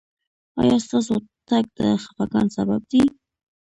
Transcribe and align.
ایا 0.59 0.75
ستاسو 0.85 1.15
تګ 1.47 1.65
د 1.77 1.79
خفګان 2.03 2.47
سبب 2.57 2.81
دی؟ 2.89 3.01